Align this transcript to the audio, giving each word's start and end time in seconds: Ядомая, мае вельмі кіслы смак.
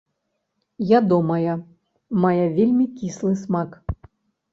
Ядомая, 0.99 1.53
мае 2.23 2.45
вельмі 2.57 2.85
кіслы 2.99 3.31
смак. 3.43 3.77